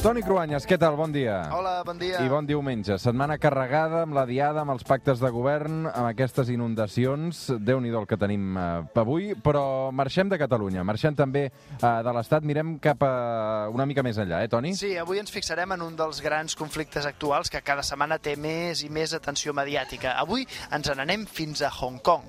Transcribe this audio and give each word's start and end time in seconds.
Toni 0.00 0.22
Cruanyes, 0.24 0.64
què 0.64 0.78
tal? 0.80 0.94
Bon 0.96 1.12
dia. 1.12 1.42
Hola, 1.52 1.82
bon 1.84 1.98
dia. 2.00 2.22
I 2.24 2.28
bon 2.32 2.46
diumenge. 2.48 2.96
Setmana 3.02 3.34
carregada 3.36 4.06
amb 4.06 4.16
la 4.16 4.22
diada, 4.24 4.62
amb 4.62 4.72
els 4.72 4.84
pactes 4.88 5.20
de 5.20 5.28
govern, 5.28 5.82
amb 5.90 6.08
aquestes 6.08 6.48
inundacions. 6.48 7.42
déu 7.60 7.82
nhi 7.84 7.92
el 7.92 8.06
que 8.08 8.16
tenim 8.16 8.56
eh, 8.56 8.64
avui, 8.96 9.34
però 9.36 9.92
marxem 9.92 10.32
de 10.32 10.38
Catalunya, 10.40 10.86
marxem 10.88 11.14
també 11.14 11.44
eh, 11.50 11.84
de 11.84 12.16
l'Estat, 12.16 12.48
mirem 12.48 12.78
cap 12.80 13.04
a 13.04 13.68
una 13.68 13.84
mica 13.84 14.02
més 14.02 14.16
enllà, 14.16 14.40
eh, 14.40 14.48
Toni? 14.48 14.72
Sí, 14.72 14.96
avui 14.96 15.20
ens 15.20 15.30
fixarem 15.30 15.76
en 15.76 15.84
un 15.84 16.00
dels 16.00 16.24
grans 16.24 16.56
conflictes 16.56 17.04
actuals 17.04 17.52
que 17.52 17.60
cada 17.60 17.84
setmana 17.84 18.16
té 18.16 18.38
més 18.40 18.80
i 18.80 18.88
més 18.88 19.12
atenció 19.12 19.52
mediàtica. 19.52 20.16
Avui 20.16 20.48
ens 20.72 20.96
n'anem 20.96 21.28
fins 21.28 21.60
a 21.60 21.68
Hong 21.68 22.00
Kong. 22.00 22.24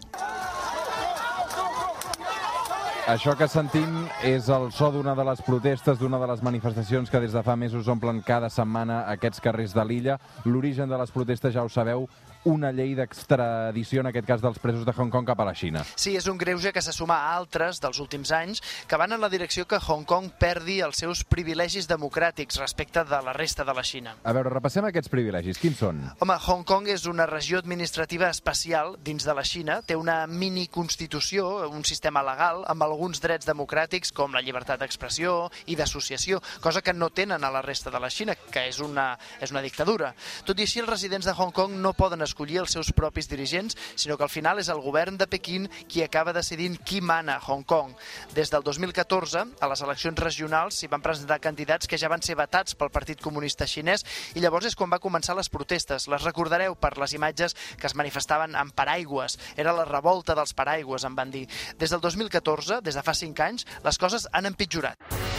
Això 3.09 3.33
que 3.33 3.47
sentim 3.49 4.03
és 4.21 4.45
el 4.53 4.67
so 4.77 4.91
d'una 4.93 5.15
de 5.17 5.23
les 5.25 5.39
protestes, 5.41 5.97
d'una 5.97 6.19
de 6.21 6.27
les 6.29 6.43
manifestacions 6.45 7.09
que 7.09 7.19
des 7.19 7.33
de 7.33 7.41
fa 7.41 7.55
mesos 7.57 7.87
omplen 7.89 8.19
cada 8.21 8.49
setmana 8.53 8.99
aquests 9.09 9.41
carrers 9.41 9.73
de 9.73 9.85
l'illa. 9.85 10.19
L'origen 10.45 10.89
de 10.89 10.99
les 11.01 11.11
protestes, 11.11 11.53
ja 11.55 11.63
ho 11.65 11.69
sabeu, 11.69 12.05
una 12.43 12.71
llei 12.71 12.95
d'extradició, 12.97 14.01
en 14.01 14.09
aquest 14.09 14.27
cas 14.27 14.41
dels 14.41 14.59
presos 14.61 14.85
de 14.85 14.93
Hong 14.95 15.11
Kong, 15.13 15.27
cap 15.27 15.39
a 15.41 15.45
la 15.45 15.53
Xina. 15.57 15.83
Sí, 15.95 16.15
és 16.17 16.27
un 16.31 16.39
greuge 16.41 16.71
que 16.73 16.81
se 16.81 16.93
suma 16.95 17.19
a 17.21 17.35
altres 17.35 17.81
dels 17.83 17.99
últims 18.01 18.31
anys 18.33 18.61
que 18.87 18.97
van 18.97 19.13
en 19.13 19.21
la 19.21 19.29
direcció 19.29 19.67
que 19.69 19.79
Hong 19.79 20.05
Kong 20.09 20.31
perdi 20.39 20.79
els 20.81 21.01
seus 21.03 21.23
privilegis 21.23 21.87
democràtics 21.89 22.59
respecte 22.61 23.03
de 23.05 23.21
la 23.21 23.33
resta 23.33 23.65
de 23.67 23.75
la 23.77 23.83
Xina. 23.85 24.15
A 24.23 24.33
veure, 24.33 24.49
repassem 24.49 24.85
aquests 24.87 25.11
privilegis. 25.11 25.59
Quins 25.61 25.79
són? 25.83 26.01
Home, 26.19 26.37
Hong 26.47 26.65
Kong 26.67 26.89
és 26.91 27.05
una 27.09 27.27
regió 27.29 27.61
administrativa 27.61 28.29
especial 28.29 28.95
dins 29.03 29.25
de 29.27 29.35
la 29.37 29.45
Xina, 29.45 29.81
té 29.85 29.95
una 29.95 30.25
mini-constitució, 30.27 31.69
un 31.69 31.85
sistema 31.85 32.23
legal, 32.25 32.65
amb 32.71 32.85
alguns 32.87 33.21
drets 33.21 33.49
democràtics 33.49 34.13
com 34.15 34.33
la 34.33 34.41
llibertat 34.41 34.81
d'expressió 34.81 35.51
i 35.67 35.77
d'associació, 35.77 36.41
cosa 36.61 36.81
que 36.81 36.93
no 36.93 37.11
tenen 37.13 37.43
a 37.43 37.53
la 37.53 37.61
resta 37.61 37.93
de 37.93 38.01
la 38.01 38.09
Xina, 38.09 38.35
que 38.51 38.65
és 38.69 38.81
una, 38.81 39.13
és 39.41 39.53
una 39.53 39.61
dictadura. 39.61 40.13
Tot 40.45 40.59
i 40.59 40.65
així, 40.65 40.81
els 40.81 40.89
residents 40.89 41.27
de 41.27 41.35
Hong 41.37 41.53
Kong 41.55 41.77
no 41.81 41.93
poden 41.97 42.21
escollir 42.31 42.61
els 42.63 42.73
seus 42.73 42.91
propis 42.95 43.29
dirigents, 43.29 43.77
sinó 43.95 44.17
que 44.17 44.25
al 44.25 44.31
final 44.33 44.59
és 44.61 44.71
el 44.71 44.81
govern 44.81 45.19
de 45.19 45.27
Pequín 45.29 45.67
qui 45.91 46.03
acaba 46.03 46.33
decidint 46.33 46.77
qui 46.87 47.01
mana 47.01 47.37
Hong 47.43 47.65
Kong. 47.67 47.93
Des 48.33 48.49
del 48.51 48.63
2014, 48.63 49.45
a 49.59 49.69
les 49.69 49.83
eleccions 49.85 50.19
regionals 50.19 50.79
s'hi 50.79 50.89
van 50.91 51.03
presentar 51.03 51.41
candidats 51.43 51.89
que 51.89 51.99
ja 51.99 52.09
van 52.11 52.23
ser 52.23 52.37
vetats 52.39 52.77
pel 52.77 52.93
Partit 52.93 53.21
Comunista 53.21 53.67
Xinès 53.67 54.05
i 54.35 54.43
llavors 54.43 54.69
és 54.69 54.77
quan 54.77 54.91
va 54.91 55.01
començar 55.03 55.35
les 55.37 55.51
protestes. 55.51 56.07
Les 56.11 56.23
recordareu 56.25 56.75
per 56.79 56.95
les 57.01 57.15
imatges 57.17 57.57
que 57.77 57.89
es 57.89 57.97
manifestaven 57.97 58.55
amb 58.55 58.75
paraigües. 58.75 59.37
Era 59.57 59.75
la 59.75 59.87
revolta 59.89 60.35
dels 60.37 60.55
paraigües, 60.57 61.05
en 61.05 61.17
van 61.17 61.33
dir. 61.33 61.47
Des 61.77 61.91
del 61.91 62.01
2014, 62.01 62.81
des 62.81 62.97
de 62.97 63.05
fa 63.05 63.17
5 63.17 63.45
anys, 63.49 63.67
les 63.83 64.01
coses 64.01 64.27
han 64.31 64.49
empitjorat. 64.49 65.30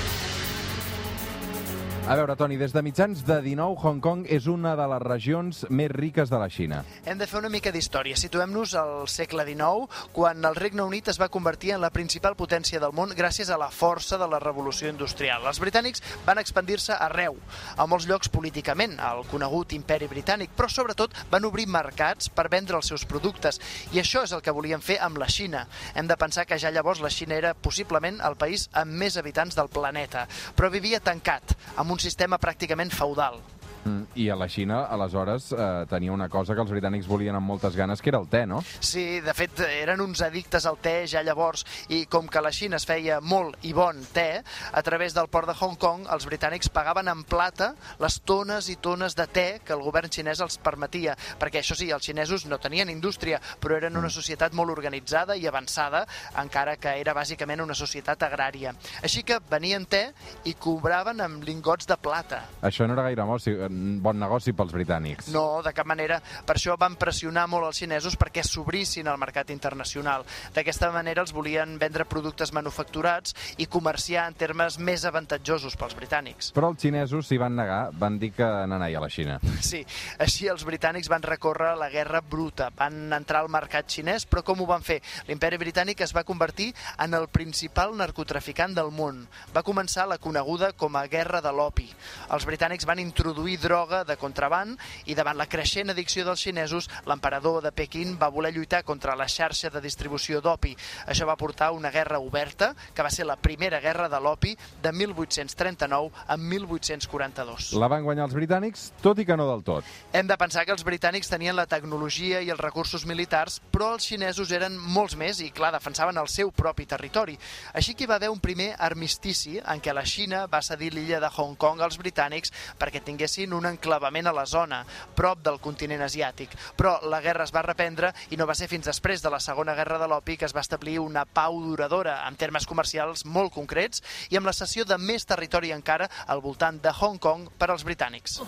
A 2.03 2.17
veure, 2.19 2.35
Toni, 2.35 2.57
des 2.59 2.73
de 2.75 2.81
mitjans 2.83 3.21
de 3.23 3.37
19, 3.45 3.77
Hong 3.79 4.01
Kong 4.03 4.25
és 4.27 4.49
una 4.51 4.73
de 4.75 4.85
les 4.91 5.01
regions 5.05 5.61
més 5.71 5.87
riques 5.93 6.27
de 6.33 6.39
la 6.41 6.49
Xina. 6.51 6.81
Hem 7.07 7.21
de 7.21 7.29
fer 7.31 7.39
una 7.39 7.49
mica 7.49 7.71
d'història. 7.71 8.17
Situem-nos 8.19 8.73
al 8.75 9.07
segle 9.07 9.45
XIX, 9.47 9.87
quan 10.11 10.43
el 10.43 10.59
Regne 10.59 10.83
Unit 10.83 11.13
es 11.13 11.21
va 11.23 11.29
convertir 11.31 11.77
en 11.77 11.81
la 11.81 11.93
principal 11.95 12.35
potència 12.35 12.81
del 12.83 12.91
món 12.93 13.15
gràcies 13.15 13.53
a 13.55 13.59
la 13.61 13.69
força 13.71 14.19
de 14.19 14.27
la 14.27 14.41
revolució 14.43 14.91
industrial. 14.91 15.47
Els 15.47 15.61
britànics 15.63 16.03
van 16.27 16.41
expandir-se 16.43 16.97
arreu, 16.99 17.39
a 17.79 17.87
molts 17.87 18.09
llocs 18.11 18.33
políticament, 18.35 18.99
al 18.99 19.23
conegut 19.31 19.73
imperi 19.79 20.11
britànic, 20.11 20.51
però 20.59 20.67
sobretot 20.67 21.15
van 21.31 21.47
obrir 21.47 21.69
mercats 21.71 22.33
per 22.35 22.49
vendre 22.51 22.83
els 22.83 22.91
seus 22.91 23.07
productes. 23.07 23.63
I 23.95 24.03
això 24.03 24.25
és 24.27 24.35
el 24.35 24.43
que 24.43 24.57
volien 24.59 24.83
fer 24.83 24.99
amb 24.99 25.23
la 25.23 25.31
Xina. 25.31 25.69
Hem 25.95 26.11
de 26.11 26.19
pensar 26.19 26.49
que 26.51 26.59
ja 26.59 26.75
llavors 26.75 27.01
la 27.01 27.15
Xina 27.15 27.39
era 27.39 27.55
possiblement 27.55 28.19
el 28.27 28.35
país 28.35 28.67
amb 28.75 28.91
més 28.91 29.23
habitants 29.23 29.55
del 29.55 29.71
planeta, 29.71 30.27
però 30.59 30.67
vivia 30.75 30.99
tancat, 30.99 31.55
amb 31.77 31.92
un 31.93 32.01
sistema 32.01 32.41
pràcticament 32.41 32.91
feudal. 32.93 33.39
Mm, 33.85 34.03
I 34.15 34.29
a 34.31 34.37
la 34.37 34.47
Xina, 34.49 34.85
aleshores, 34.87 35.51
eh, 35.53 35.87
tenia 35.91 36.13
una 36.13 36.29
cosa 36.29 36.55
que 36.55 36.61
els 36.63 36.71
britànics 36.71 37.09
volien 37.11 37.35
amb 37.35 37.47
moltes 37.49 37.75
ganes, 37.75 38.01
que 38.01 38.11
era 38.11 38.19
el 38.21 38.29
te, 38.29 38.45
no? 38.47 38.61
Sí, 38.79 39.21
de 39.21 39.35
fet, 39.35 39.59
eren 39.59 40.01
uns 40.01 40.21
addictes 40.23 40.67
al 40.67 40.77
te 40.79 41.07
ja 41.11 41.23
llavors, 41.23 41.65
i 41.89 42.05
com 42.07 42.29
que 42.29 42.41
la 42.41 42.53
Xina 42.53 42.77
es 42.79 42.87
feia 42.87 43.21
molt 43.21 43.57
i 43.67 43.73
bon 43.73 43.99
te, 44.15 44.43
a 44.73 44.83
través 44.83 45.15
del 45.15 45.27
port 45.29 45.49
de 45.51 45.57
Hong 45.59 45.75
Kong, 45.83 46.07
els 46.15 46.27
britànics 46.29 46.71
pagaven 46.71 47.09
en 47.11 47.25
plata 47.25 47.73
les 47.99 48.21
tones 48.23 48.69
i 48.71 48.77
tones 48.77 49.17
de 49.19 49.27
te 49.27 49.47
que 49.65 49.73
el 49.75 49.83
govern 49.83 50.09
xinès 50.13 50.41
els 50.41 50.59
permetia, 50.63 51.17
perquè 51.41 51.59
això 51.65 51.75
sí, 51.75 51.91
els 51.91 52.05
xinesos 52.07 52.47
no 52.47 52.59
tenien 52.63 52.89
indústria, 52.89 53.41
però 53.61 53.77
eren 53.81 53.97
una 53.97 54.11
societat 54.11 54.53
molt 54.55 54.71
organitzada 54.71 55.35
i 55.37 55.47
avançada, 55.47 56.07
encara 56.39 56.77
que 56.77 56.95
era 57.01 57.15
bàsicament 57.15 57.61
una 57.61 57.75
societat 57.75 58.23
agrària. 58.23 58.77
Així 59.03 59.25
que 59.25 59.41
venien 59.51 59.87
te 59.87 60.13
i 60.45 60.55
cobraven 60.55 61.21
amb 61.21 61.43
lingots 61.43 61.87
de 61.91 61.97
plata. 61.97 62.45
Això 62.63 62.87
no 62.87 62.95
era 62.95 63.03
gaire 63.03 63.23
si- 63.41 63.72
bon 64.03 64.19
negoci 64.21 64.53
pels 64.57 64.73
britànics. 64.75 65.31
No, 65.35 65.63
de 65.65 65.73
cap 65.75 65.89
manera. 65.89 66.21
Per 66.47 66.57
això 66.57 66.77
van 66.79 66.97
pressionar 67.01 67.47
molt 67.51 67.69
els 67.71 67.81
xinesos 67.83 68.17
perquè 68.21 68.45
s'obrissin 68.47 69.09
al 69.09 69.21
mercat 69.21 69.51
internacional. 69.55 70.27
D'aquesta 70.55 70.91
manera 70.95 71.23
els 71.25 71.33
volien 71.35 71.79
vendre 71.81 72.07
productes 72.09 72.53
manufacturats 72.53 73.35
i 73.59 73.67
comerciar 73.67 74.27
en 74.29 74.37
termes 74.39 74.79
més 74.79 75.07
avantatjosos 75.09 75.77
pels 75.81 75.97
britànics. 75.99 76.53
Però 76.57 76.73
els 76.73 76.83
xinesos 76.83 77.29
s'hi 77.29 77.41
van 77.41 77.57
negar, 77.57 77.83
van 77.99 78.19
dir 78.21 78.33
que 78.37 78.47
n'anai 78.69 78.97
a 78.97 79.03
la 79.03 79.11
Xina. 79.13 79.39
Sí, 79.73 79.85
així 80.21 80.49
els 80.51 80.65
britànics 80.67 81.09
van 81.09 81.23
recórrer 81.25 81.71
la 81.79 81.89
guerra 81.89 82.21
bruta, 82.21 82.67
van 82.77 83.13
entrar 83.15 83.41
al 83.41 83.51
mercat 83.53 83.87
xinès, 83.89 84.27
però 84.29 84.43
com 84.45 84.61
ho 84.61 84.67
van 84.69 84.83
fer? 84.85 84.99
L'imperi 85.29 85.57
britànic 85.61 86.03
es 86.05 86.13
va 86.13 86.27
convertir 86.29 86.73
en 87.01 87.15
el 87.17 87.29
principal 87.33 87.95
narcotraficant 87.97 88.75
del 88.77 88.91
món. 88.93 89.23
Va 89.55 89.65
començar 89.65 90.09
la 90.11 90.19
coneguda 90.19 90.73
com 90.77 90.99
a 90.99 91.07
Guerra 91.07 91.41
de 91.45 91.53
l'Opi. 91.55 91.89
Els 92.35 92.47
britànics 92.49 92.89
van 92.89 93.01
introduir 93.01 93.59
droga 93.63 94.03
de 94.05 94.19
contraband 94.21 94.77
i 95.07 95.17
davant 95.17 95.39
la 95.39 95.47
creixent 95.47 95.93
addicció 95.93 96.27
dels 96.27 96.43
xinesos, 96.43 96.89
l'emperador 97.07 97.63
de 97.63 97.73
Pequín 97.73 98.17
va 98.19 98.31
voler 98.33 98.53
lluitar 98.53 98.83
contra 98.85 99.17
la 99.17 99.29
xarxa 99.31 99.71
de 99.71 99.81
distribució 99.81 100.43
d'opi. 100.43 100.75
Això 101.07 101.27
va 101.29 101.39
portar 101.41 101.71
a 101.71 101.77
una 101.77 101.93
guerra 101.95 102.19
oberta, 102.19 102.73
que 102.95 103.03
va 103.03 103.11
ser 103.11 103.27
la 103.27 103.37
primera 103.37 103.81
guerra 103.81 104.09
de 104.09 104.21
l'opi 104.21 104.57
de 104.83 104.93
1839 104.93 106.11
a 106.27 106.37
1842. 106.37 107.73
La 107.79 107.89
van 107.89 108.05
guanyar 108.05 108.27
els 108.29 108.37
britànics, 108.37 108.91
tot 109.03 109.19
i 109.23 109.27
que 109.29 109.37
no 109.39 109.47
del 109.49 109.65
tot. 109.65 109.87
Hem 110.13 110.27
de 110.27 110.39
pensar 110.41 110.67
que 110.67 110.75
els 110.75 110.85
britànics 110.85 111.31
tenien 111.31 111.57
la 111.57 111.69
tecnologia 111.71 112.43
i 112.43 112.51
els 112.51 112.61
recursos 112.61 113.07
militars, 113.07 113.61
però 113.73 113.93
els 113.95 114.07
xinesos 114.09 114.53
eren 114.53 114.77
molts 114.77 115.17
més 115.17 115.41
i, 115.41 115.51
clar, 115.55 115.73
defensaven 115.75 116.19
el 116.19 116.31
seu 116.33 116.51
propi 116.51 116.87
territori. 116.91 117.39
Així 117.79 117.95
que 117.95 118.05
hi 118.05 118.11
va 118.11 118.19
haver 118.19 118.33
un 118.33 118.43
primer 118.43 118.73
armistici 118.79 119.59
en 119.61 119.81
què 119.83 119.95
la 119.95 120.05
Xina 120.09 120.47
va 120.51 120.63
cedir 120.65 120.93
l'illa 120.95 121.21
de 121.23 121.31
Hong 121.37 121.57
Kong 121.61 121.83
als 121.83 121.99
britànics 122.01 122.53
perquè 122.79 123.03
tinguessin 123.05 123.52
un 123.57 123.67
enclavament 123.69 124.29
a 124.29 124.35
la 124.37 124.47
zona, 124.47 124.83
prop 125.17 125.43
del 125.45 125.61
continent 125.61 126.03
asiàtic. 126.05 126.55
Però 126.77 126.99
la 127.09 127.21
guerra 127.25 127.45
es 127.45 127.55
va 127.55 127.65
reprendre 127.67 128.13
i 128.31 128.39
no 128.41 128.47
va 128.49 128.57
ser 128.59 128.69
fins 128.71 128.89
després 128.89 129.23
de 129.23 129.31
la 129.33 129.41
Segona 129.41 129.75
Guerra 129.79 129.99
de 129.99 130.09
l'Opi 130.11 130.37
que 130.37 130.49
es 130.49 130.55
va 130.57 130.65
establir 130.65 130.99
una 131.01 131.25
pau 131.25 131.61
duradora 131.63 132.21
en 132.29 132.37
termes 132.37 132.67
comercials 132.67 133.25
molt 133.25 133.53
concrets 133.55 134.03
i 134.31 134.39
amb 134.39 134.49
la 134.49 134.57
cessió 134.57 134.85
de 134.85 134.99
més 134.99 135.27
territori 135.29 135.73
encara 135.73 136.09
al 136.27 136.43
voltant 136.45 136.81
de 136.83 136.93
Hong 137.01 137.19
Kong 137.19 137.49
per 137.59 137.71
als 137.71 137.85
britànics. 137.85 138.41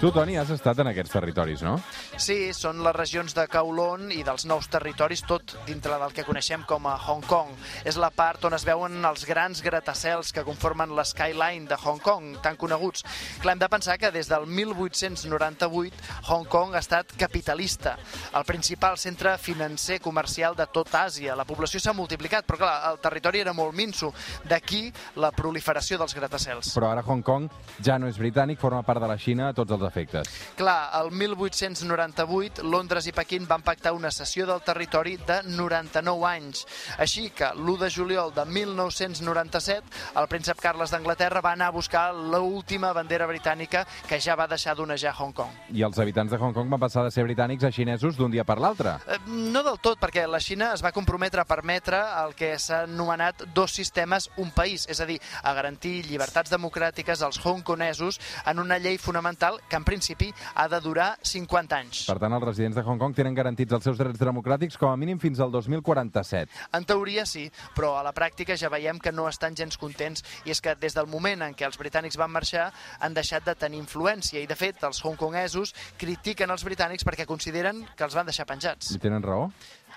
Tu, 0.00 0.10
Toni, 0.12 0.36
has 0.36 0.50
estat 0.52 0.78
en 0.82 0.90
aquests 0.90 1.12
territoris, 1.14 1.62
no? 1.64 1.76
Sí, 2.20 2.52
són 2.56 2.82
les 2.84 2.94
regions 2.96 3.34
de 3.36 3.46
Kowloon 3.50 4.10
i 4.14 4.22
dels 4.26 4.46
nous 4.48 4.68
territoris, 4.72 5.22
tot 5.26 5.56
dintre 5.66 5.96
del 6.00 6.14
que 6.14 6.24
coneixem 6.26 6.62
com 6.68 6.86
a 6.88 6.94
Hong 7.06 7.24
Kong. 7.26 7.52
És 7.88 7.98
la 8.00 8.10
part 8.14 8.44
on 8.48 8.56
es 8.56 8.66
veuen 8.68 9.04
els 9.08 9.24
grans 9.28 9.62
gratacels 9.64 10.32
que 10.36 10.44
conformen 10.46 10.94
l'Skyline 10.96 11.68
de 11.68 11.78
Hong 11.82 12.00
Kong, 12.04 12.36
tan 12.44 12.58
coneguts. 12.60 13.04
Clar, 13.42 13.56
hem 13.56 13.62
de 13.62 13.70
pensar 13.72 13.98
que 13.98 14.12
des 14.14 14.30
del 14.30 14.46
1898 14.46 16.30
Hong 16.30 16.46
Kong 16.52 16.76
ha 16.76 16.84
estat 16.84 17.12
capitalista, 17.18 17.96
el 18.36 18.44
principal 18.48 18.98
centre 18.98 19.36
financer 19.38 20.00
comercial 20.04 20.56
de 20.56 20.68
tot 20.72 20.92
Àsia. 20.96 21.36
La 21.36 21.48
població 21.48 21.80
s'ha 21.82 21.96
multiplicat, 21.96 22.46
però 22.46 22.62
clar, 22.62 22.76
el 22.92 23.00
territori 23.02 23.42
era 23.42 23.56
molt 23.56 23.74
minso. 23.76 24.12
D'aquí 24.46 24.86
la 25.20 25.32
proliferació 25.34 25.98
dels 26.00 26.14
gratacels. 26.16 26.72
Però 26.76 26.92
ara 26.92 27.04
Hong 27.06 27.24
Kong 27.26 27.50
ja 27.82 27.98
no 27.98 28.08
és 28.08 28.20
britànic, 28.20 28.60
forma 28.62 28.85
part 28.86 29.02
de 29.02 29.08
la 29.10 29.18
Xina 29.18 29.50
a 29.50 29.56
tots 29.56 29.74
els 29.74 29.82
efectes. 29.88 30.30
Clar, 30.56 30.78
el 31.02 31.10
1898 31.10 32.62
Londres 32.64 33.06
i 33.10 33.12
Pequín 33.12 33.46
van 33.48 33.62
pactar 33.66 33.92
una 33.96 34.10
cessió 34.14 34.46
del 34.46 34.62
territori 34.62 35.16
de 35.18 35.42
99 35.44 36.26
anys. 36.30 36.64
Així 36.98 37.28
que 37.30 37.50
l'1 37.54 37.78
de 37.84 37.90
juliol 37.90 38.32
de 38.34 38.44
1997 38.46 40.16
el 40.20 40.28
príncep 40.30 40.60
Carles 40.62 40.92
d'Anglaterra 40.94 41.42
va 41.44 41.52
anar 41.56 41.68
a 41.70 41.76
buscar 41.76 42.08
l'última 42.14 42.92
bandera 42.96 43.26
britànica 43.26 43.84
que 44.08 44.20
ja 44.20 44.36
va 44.38 44.46
deixar 44.48 44.76
d'onejar 44.76 45.14
Hong 45.18 45.34
Kong. 45.36 45.52
I 45.74 45.82
els 45.86 45.98
habitants 45.98 46.32
de 46.32 46.38
Hong 46.40 46.54
Kong 46.54 46.70
van 46.72 46.80
passar 46.80 47.04
de 47.04 47.10
ser 47.14 47.24
britànics 47.26 47.66
a 47.66 47.72
xinesos 47.72 48.16
d'un 48.16 48.30
dia 48.30 48.44
per 48.44 48.58
l'altre. 48.62 48.96
Eh, 49.06 49.18
No 49.26 49.62
del 49.64 49.78
tot, 49.80 49.98
perquè 50.00 50.26
la 50.28 50.40
Xina 50.40 50.72
es 50.74 50.82
va 50.84 50.92
comprometre 50.92 51.40
a 51.40 51.48
permetre 51.48 51.98
el 52.22 52.34
que 52.38 52.52
s'ha 52.58 52.82
anomenat 52.84 53.42
dos 53.54 53.72
sistemes, 53.74 54.30
un 54.36 54.50
país, 54.54 54.86
és 54.88 55.00
a 55.00 55.06
dir, 55.08 55.18
a 55.42 55.52
garantir 55.56 56.04
llibertats 56.06 56.52
democràtiques 56.52 57.22
als 57.24 57.40
hongkonesos 57.44 58.20
en 58.46 58.60
una 58.62 58.75
una 58.76 58.82
llei 58.82 58.98
fonamental 58.98 59.56
que 59.70 59.76
en 59.76 59.84
principi 59.84 60.28
ha 60.54 60.68
de 60.68 60.80
durar 60.84 61.16
50 61.22 61.76
anys. 61.76 62.02
Per 62.10 62.18
tant, 62.20 62.34
els 62.36 62.44
residents 62.44 62.76
de 62.76 62.82
Hong 62.84 63.00
Kong 63.00 63.14
tenen 63.16 63.34
garantits 63.34 63.72
els 63.72 63.86
seus 63.88 63.96
drets 63.96 64.20
democràtics 64.20 64.76
com 64.76 64.90
a 64.90 64.98
mínim 65.00 65.20
fins 65.22 65.40
al 65.40 65.52
2047. 65.54 66.52
En 66.76 66.84
teoria 66.84 67.24
sí, 67.24 67.46
però 67.76 67.94
a 67.96 68.04
la 68.04 68.12
pràctica 68.12 68.56
ja 68.60 68.68
veiem 68.72 69.00
que 69.00 69.14
no 69.16 69.30
estan 69.30 69.56
gens 69.56 69.80
contents 69.80 70.24
i 70.44 70.52
és 70.52 70.60
que 70.60 70.76
des 70.76 70.96
del 70.96 71.08
moment 71.08 71.46
en 71.46 71.56
què 71.56 71.64
els 71.64 71.80
britànics 71.80 72.20
van 72.20 72.34
marxar 72.34 72.68
han 73.00 73.16
deixat 73.16 73.48
de 73.48 73.56
tenir 73.56 73.80
influència 73.80 74.42
i 74.42 74.50
de 74.50 74.58
fet 74.58 74.84
els 74.84 75.00
hongkongesos 75.04 75.72
critiquen 75.96 76.52
els 76.52 76.66
britànics 76.68 77.06
perquè 77.06 77.24
consideren 77.24 77.80
que 77.96 78.04
els 78.04 78.18
van 78.18 78.28
deixar 78.28 78.44
penjats. 78.44 78.92
I 78.92 79.00
tenen 79.00 79.24
raó? 79.24 79.48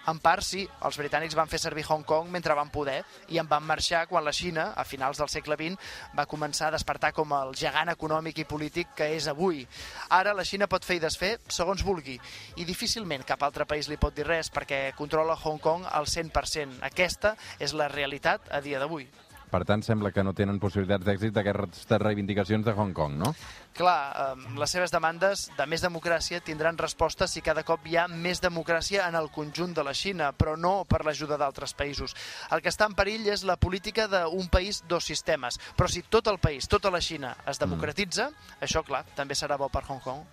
En 0.07 0.19
part, 0.23 0.43
sí, 0.45 0.63
els 0.87 0.97
britànics 0.97 1.35
van 1.37 1.49
fer 1.51 1.59
servir 1.61 1.83
Hong 1.89 2.05
Kong 2.07 2.29
mentre 2.31 2.55
van 2.57 2.71
poder 2.71 3.01
i 3.29 3.39
en 3.41 3.47
van 3.49 3.65
marxar 3.65 4.05
quan 4.07 4.23
la 4.25 4.33
Xina, 4.33 4.69
a 4.75 4.85
finals 4.87 5.19
del 5.19 5.29
segle 5.29 5.57
XX, 5.59 5.77
va 6.17 6.27
començar 6.29 6.69
a 6.69 6.75
despertar 6.77 7.11
com 7.13 7.33
el 7.35 7.53
gegant 7.59 7.91
econòmic 7.93 8.39
i 8.39 8.47
polític 8.49 8.95
que 8.95 9.11
és 9.17 9.27
avui. 9.27 9.65
Ara 10.09 10.33
la 10.33 10.47
Xina 10.47 10.69
pot 10.71 10.85
fer 10.87 10.99
i 10.99 11.03
desfer 11.03 11.35
segons 11.47 11.83
vulgui 11.85 12.19
i 12.57 12.65
difícilment 12.65 13.27
cap 13.27 13.43
altre 13.43 13.67
país 13.69 13.89
li 13.89 13.99
pot 14.01 14.15
dir 14.15 14.27
res 14.27 14.49
perquè 14.53 14.93
controla 14.97 15.37
Hong 15.43 15.59
Kong 15.59 15.85
al 15.89 16.07
100%. 16.07 16.79
Aquesta 16.89 17.35
és 17.59 17.75
la 17.75 17.91
realitat 17.91 18.49
a 18.51 18.63
dia 18.65 18.79
d'avui. 18.79 19.09
Per 19.49 19.63
tant, 19.65 19.81
sembla 19.85 20.11
que 20.13 20.23
no 20.23 20.33
tenen 20.37 20.59
possibilitats 20.61 21.05
d'èxit 21.05 21.33
d'aquestes 21.33 22.01
reivindicacions 22.01 22.65
de 22.65 22.73
Hong 22.75 22.93
Kong, 22.93 23.17
no? 23.17 23.33
Clar, 23.77 23.99
eh, 24.13 24.55
les 24.59 24.73
seves 24.75 24.93
demandes 24.93 25.47
de 25.57 25.65
més 25.69 25.83
democràcia 25.85 26.41
tindran 26.45 26.77
resposta 26.77 27.27
si 27.27 27.41
cada 27.45 27.63
cop 27.65 27.87
hi 27.87 27.97
ha 27.97 28.07
més 28.09 28.41
democràcia 28.43 29.07
en 29.07 29.17
el 29.19 29.31
conjunt 29.33 29.73
de 29.73 29.85
la 29.85 29.93
Xina, 29.93 30.31
però 30.33 30.55
no 30.57 30.83
per 30.89 31.03
l'ajuda 31.05 31.37
d'altres 31.37 31.73
països. 31.73 32.15
El 32.51 32.61
que 32.61 32.73
està 32.73 32.89
en 32.89 32.97
perill 32.97 33.27
és 33.33 33.45
la 33.47 33.57
política 33.57 34.07
d'un 34.11 34.49
país, 34.51 34.83
dos 34.87 35.05
sistemes. 35.05 35.59
Però 35.77 35.89
si 35.89 36.03
tot 36.03 36.27
el 36.27 36.39
país, 36.39 36.67
tota 36.67 36.91
la 36.93 37.01
Xina, 37.01 37.35
es 37.47 37.61
democratitza, 37.61 38.29
mm. 38.29 38.61
això, 38.67 38.85
clar, 38.85 39.05
també 39.15 39.37
serà 39.37 39.57
bo 39.57 39.69
per 39.69 39.85
Hong 39.87 40.03
Kong. 40.03 40.23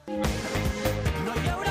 No 1.26 1.34
hi 1.34 1.48
haurà 1.48 1.65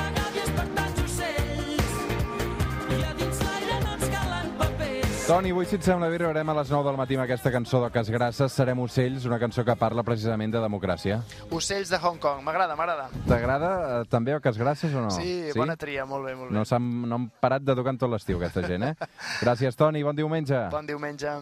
Toni, 5.26 5.50
avui, 5.50 5.66
si 5.66 5.74
et 5.74 5.82
sembla 5.82 6.06
bé, 6.06 6.20
arribarem 6.20 6.50
a 6.52 6.54
les 6.54 6.68
9 6.70 6.86
del 6.86 6.96
matí 7.00 7.16
amb 7.16 7.24
aquesta 7.24 7.50
cançó 7.50 7.80
de 7.82 7.88
Cas 7.90 8.06
Grasses. 8.14 8.52
Serem 8.54 8.78
ocells, 8.78 9.24
una 9.26 9.40
cançó 9.42 9.64
que 9.66 9.74
parla 9.74 10.04
precisament 10.06 10.52
de 10.54 10.60
democràcia. 10.62 11.16
Ocells 11.50 11.90
de 11.90 11.98
Hong 11.98 12.20
Kong, 12.22 12.44
m'agrada, 12.46 12.76
m'agrada. 12.78 13.08
T'agrada 13.26 13.70
eh, 13.88 14.04
també 14.06 14.36
o 14.36 14.40
Cas 14.44 14.54
Grasses 14.54 14.94
o 14.94 15.02
no? 15.02 15.10
Sí, 15.10 15.50
sí, 15.50 15.58
bona 15.58 15.74
tria, 15.74 16.04
molt 16.06 16.28
bé, 16.28 16.36
molt 16.38 16.52
bé. 16.52 16.54
No, 16.54 16.62
han, 16.62 16.86
no 17.10 17.18
han 17.18 17.26
parat 17.42 17.66
de 17.66 17.74
tocar 17.74 17.96
en 17.96 17.98
tot 18.04 18.12
l'estiu, 18.12 18.38
aquesta 18.38 18.62
gent, 18.70 18.86
eh? 18.86 19.10
Gràcies, 19.42 19.74
Toni, 19.74 20.04
bon 20.06 20.14
diumenge. 20.14 20.62
Bon 20.70 20.86
diumenge. 20.86 21.34